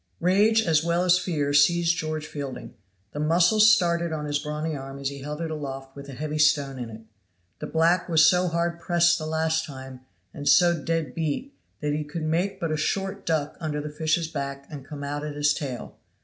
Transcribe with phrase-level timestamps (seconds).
[0.19, 2.73] Rage as well as fear seized George Fielding,
[3.11, 6.39] the muscles started on his brawny arm as he held it aloft with a heavy
[6.39, 7.01] stone in it.
[7.59, 9.99] The black was so hard pressed the last time,
[10.33, 14.27] and so dead beat, that he could make but a short duck under the fish's
[14.27, 15.99] back and come out at his tail.